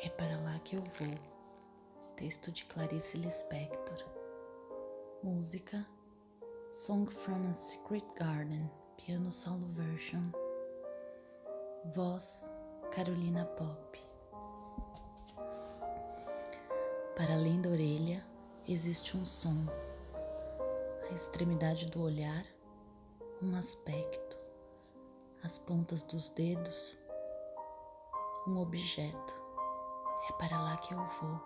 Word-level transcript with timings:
É 0.00 0.08
para 0.10 0.38
lá 0.42 0.56
que 0.60 0.76
eu 0.76 0.82
vou. 0.82 1.18
Texto 2.16 2.52
de 2.52 2.64
Clarice 2.66 3.16
Lispector. 3.16 4.04
Música 5.24 5.84
Song 6.70 7.10
from 7.10 7.50
a 7.50 7.52
Secret 7.52 8.04
Garden, 8.16 8.70
piano 8.96 9.32
solo 9.32 9.66
version. 9.72 10.30
Voz 11.96 12.46
Carolina 12.92 13.44
Pop. 13.44 13.98
Para 17.16 17.34
além 17.34 17.60
da 17.60 17.70
orelha 17.70 18.24
existe 18.68 19.16
um 19.16 19.24
som, 19.24 19.66
a 21.10 21.12
extremidade 21.12 21.86
do 21.86 22.02
olhar, 22.02 22.46
um 23.42 23.56
aspecto, 23.56 24.38
as 25.42 25.58
pontas 25.58 26.04
dos 26.04 26.28
dedos, 26.30 26.96
um 28.46 28.60
objeto. 28.60 29.47
Para 30.38 30.60
lá 30.60 30.76
que 30.76 30.94
eu 30.94 31.04
vou. 31.20 31.40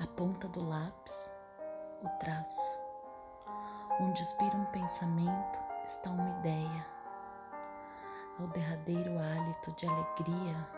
A 0.00 0.06
ponta 0.16 0.48
do 0.48 0.66
lápis, 0.66 1.32
o 2.02 2.08
traço. 2.20 2.78
Onde 4.00 4.22
expira 4.22 4.56
um 4.56 4.66
pensamento 4.66 5.58
está 5.84 6.10
uma 6.10 6.38
ideia. 6.38 6.86
Ao 8.38 8.46
derradeiro 8.48 9.18
hálito 9.18 9.72
de 9.72 9.86
alegria, 9.86 10.68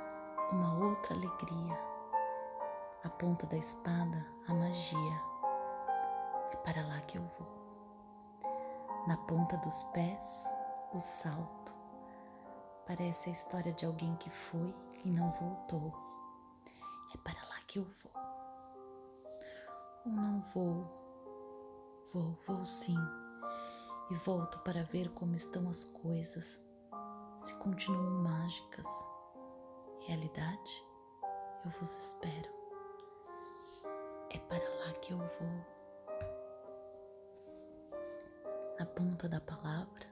uma 0.53 0.87
outra 0.87 1.15
alegria 1.15 1.91
a 3.03 3.09
ponta 3.09 3.47
da 3.47 3.57
espada, 3.57 4.27
a 4.47 4.53
magia. 4.53 5.23
É 6.53 6.57
para 6.57 6.87
lá 6.87 7.01
que 7.03 7.17
eu 7.17 7.23
vou. 7.39 7.49
Na 9.07 9.17
ponta 9.17 9.57
dos 9.59 9.85
pés, 9.85 10.47
o 10.93 11.01
salto. 11.01 11.75
Parece 12.87 13.31
a 13.31 13.33
história 13.33 13.73
de 13.73 13.87
alguém 13.87 14.15
que 14.17 14.29
foi 14.29 14.75
e 15.03 15.11
não 15.11 15.31
voltou. 15.31 16.10
É 17.15 17.19
para 17.19 17.43
lá 17.49 17.61
que 17.67 17.79
eu 17.79 17.85
vou. 17.85 18.13
Ou 20.07 20.13
não 20.13 20.41
vou. 20.55 21.01
Vou, 22.13 22.39
vou 22.47 22.67
sim. 22.67 22.97
E 24.11 24.15
volto 24.17 24.59
para 24.61 24.83
ver 24.85 25.09
como 25.11 25.37
estão 25.37 25.69
as 25.69 25.85
coisas, 25.85 26.45
se 27.43 27.55
continuam 27.55 28.23
mágicas. 28.23 28.87
Realidade, 30.07 30.85
eu 31.65 31.71
vos 31.81 31.93
espero. 31.97 32.51
É 34.31 34.39
para 34.39 34.69
lá 34.81 34.93
que 34.95 35.13
eu 35.13 35.19
vou. 35.19 35.81
Na 38.79 38.87
ponta 38.87 39.29
da 39.29 39.41
palavra 39.41 40.07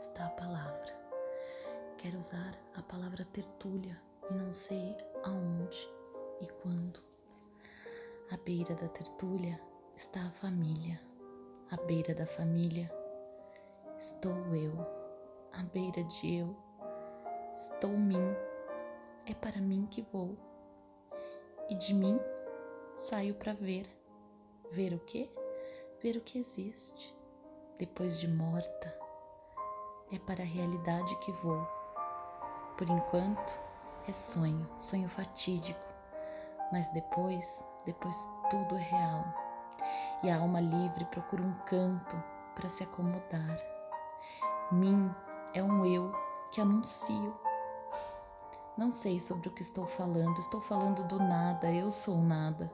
está 0.00 0.26
a 0.26 0.30
palavra. 0.30 0.94
Quero 1.98 2.18
usar 2.18 2.58
a 2.74 2.82
palavra 2.82 3.24
tertúlia 3.26 4.00
e 4.30 4.34
não 4.34 4.52
sei 4.52 4.96
aonde 5.22 5.88
e 6.40 6.46
quando. 6.62 7.00
À 8.30 8.36
beira 8.36 8.74
da 8.74 8.88
tertúlia 8.88 9.60
está 9.96 10.26
a 10.26 10.32
família. 10.32 11.00
À 11.70 11.76
beira 11.76 12.14
da 12.14 12.26
família 12.26 12.90
estou 13.98 14.54
eu. 14.54 14.74
À 15.52 15.62
beira 15.62 16.02
de 16.04 16.36
eu 16.36 16.56
estou 17.54 17.90
mim. 17.90 18.34
É 19.26 19.34
para 19.34 19.60
mim 19.60 19.86
que 19.86 20.02
vou. 20.02 20.36
E 21.68 21.74
de 21.74 21.94
mim 21.94 22.18
saio 22.96 23.34
para 23.34 23.52
ver. 23.52 23.86
Ver 24.72 24.94
o 24.94 24.98
quê? 25.00 25.30
Ver 26.02 26.16
o 26.16 26.20
que 26.20 26.38
existe. 26.38 27.16
Depois 27.78 28.18
de 28.18 28.28
morta, 28.28 28.98
é 30.12 30.18
para 30.18 30.42
a 30.42 30.46
realidade 30.46 31.14
que 31.16 31.32
vou. 31.32 31.66
Por 32.76 32.88
enquanto, 32.88 33.58
é 34.08 34.12
sonho, 34.12 34.68
sonho 34.76 35.08
fatídico, 35.08 35.83
mas 36.74 36.88
depois, 36.88 37.64
depois 37.86 38.28
tudo 38.50 38.74
é 38.74 38.82
real. 38.82 39.24
E 40.24 40.28
a 40.28 40.40
alma 40.40 40.60
livre 40.60 41.04
procura 41.04 41.40
um 41.40 41.54
canto 41.66 42.20
para 42.56 42.68
se 42.68 42.82
acomodar. 42.82 43.56
Mim 44.72 45.08
é 45.54 45.62
um 45.62 45.86
eu 45.86 46.12
que 46.50 46.60
anuncio. 46.60 47.32
Não 48.76 48.90
sei 48.90 49.20
sobre 49.20 49.48
o 49.48 49.52
que 49.52 49.62
estou 49.62 49.86
falando, 49.86 50.40
estou 50.40 50.60
falando 50.62 51.06
do 51.06 51.16
nada, 51.16 51.70
eu 51.70 51.92
sou 51.92 52.16
nada. 52.16 52.68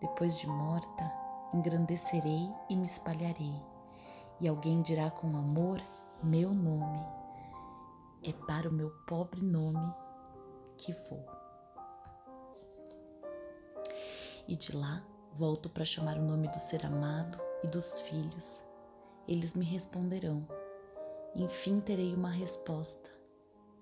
Depois 0.00 0.38
de 0.38 0.46
morta, 0.46 1.12
engrandecerei 1.52 2.54
e 2.68 2.76
me 2.76 2.86
espalharei, 2.86 3.60
e 4.40 4.46
alguém 4.46 4.80
dirá 4.80 5.10
com 5.10 5.26
amor 5.36 5.82
meu 6.22 6.54
nome. 6.54 7.04
É 8.22 8.32
para 8.46 8.68
o 8.68 8.72
meu 8.72 8.90
pobre 9.08 9.42
nome 9.42 9.92
que 10.76 10.92
vou. 11.10 11.41
E 14.48 14.56
de 14.56 14.76
lá 14.76 15.04
volto 15.34 15.68
para 15.68 15.84
chamar 15.84 16.18
o 16.18 16.22
nome 16.22 16.48
do 16.48 16.58
ser 16.58 16.84
amado 16.84 17.38
e 17.62 17.68
dos 17.68 18.00
filhos. 18.02 18.60
Eles 19.26 19.54
me 19.54 19.64
responderão. 19.64 20.46
Enfim 21.34 21.80
terei 21.80 22.14
uma 22.14 22.30
resposta. 22.30 23.08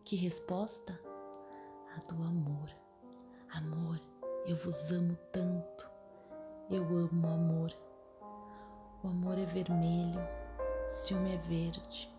Que 0.05 0.17
resposta? 0.17 1.01
A 1.97 2.01
do 2.13 2.23
amor. 2.23 2.71
Amor, 3.53 4.01
eu 4.47 4.57
vos 4.57 4.91
amo 4.93 5.17
tanto. 5.33 5.91
Eu 6.71 6.85
amo 6.85 7.27
o 7.27 7.31
amor. 7.31 7.73
O 9.03 9.09
amor 9.09 9.39
é 9.39 9.47
vermelho, 9.47 10.21
ciúme 10.89 11.35
é 11.35 11.39
verde. 11.39 12.15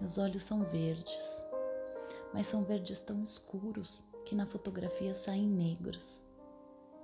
Meus 0.00 0.18
olhos 0.18 0.44
são 0.44 0.62
verdes, 0.64 1.46
mas 2.32 2.46
são 2.46 2.62
verdes 2.62 3.00
tão 3.00 3.22
escuros 3.22 4.04
que 4.26 4.34
na 4.34 4.46
fotografia 4.46 5.14
saem 5.14 5.48
negros. 5.48 6.23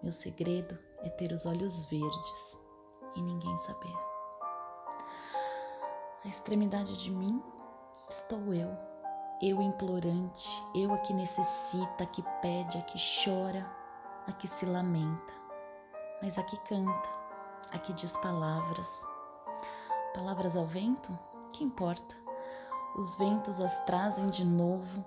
Meu 0.02 0.12
segredo 0.12 0.78
é 1.02 1.08
ter 1.10 1.32
os 1.32 1.46
olhos 1.46 1.84
verdes 1.84 2.58
e 3.16 3.22
ninguém 3.22 3.58
saber. 3.60 3.96
A 6.24 6.28
extremidade 6.28 7.02
de 7.02 7.10
mim 7.10 7.42
estou 8.08 8.52
eu, 8.52 8.70
eu 9.42 9.60
implorante, 9.60 10.48
eu 10.74 10.92
a 10.92 10.98
que 10.98 11.12
necessita, 11.12 12.04
a 12.04 12.06
que 12.06 12.22
pede, 12.42 12.78
a 12.78 12.82
que 12.82 12.98
chora, 13.24 13.66
a 14.26 14.32
que 14.32 14.46
se 14.46 14.66
lamenta 14.66 15.40
mas 16.22 16.36
aqui 16.36 16.56
canta, 16.68 17.08
aqui 17.72 17.94
diz 17.94 18.14
palavras. 18.18 18.88
Palavras 20.14 20.54
ao 20.54 20.66
vento? 20.66 21.18
Que 21.52 21.64
importa? 21.64 22.14
Os 22.98 23.14
ventos 23.16 23.58
as 23.58 23.82
trazem 23.84 24.28
de 24.28 24.44
novo 24.44 25.04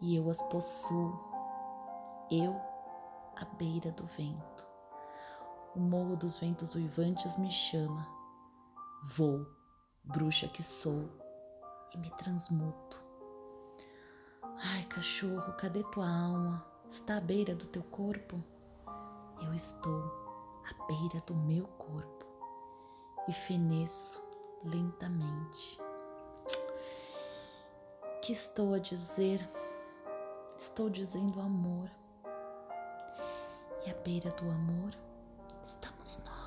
e 0.00 0.16
eu 0.16 0.30
as 0.30 0.40
possuo. 0.42 1.18
Eu, 2.30 2.54
à 3.40 3.44
beira 3.44 3.92
do 3.92 4.04
vento. 4.04 4.66
O 5.74 5.80
morro 5.80 6.16
dos 6.16 6.38
ventos 6.40 6.74
uivantes 6.74 7.36
me 7.36 7.50
chama. 7.50 8.06
Vou, 9.16 9.46
bruxa 10.02 10.48
que 10.48 10.62
sou, 10.62 11.08
e 11.94 11.98
me 11.98 12.10
transmuto. 12.16 13.00
Ai, 14.60 14.84
cachorro, 14.86 15.52
cadê 15.52 15.84
tua 15.84 16.08
alma? 16.08 16.66
Está 16.90 17.18
à 17.18 17.20
beira 17.20 17.54
do 17.54 17.66
teu 17.66 17.82
corpo? 17.84 18.42
Eu 19.40 19.54
estou 19.54 20.02
à 20.68 20.86
beira 20.86 21.20
do 21.24 21.34
meu 21.34 21.64
corpo 21.78 22.26
e 23.28 23.32
feneço 23.32 24.20
lentamente. 24.64 25.78
Que 28.22 28.32
estou 28.32 28.74
a 28.74 28.80
dizer? 28.80 29.48
Estou 30.56 30.90
dizendo 30.90 31.40
amor. 31.40 31.88
À 33.90 33.94
beira 34.04 34.28
do 34.32 34.50
amor 34.50 34.92
estamos 35.64 36.20
nós. 36.22 36.37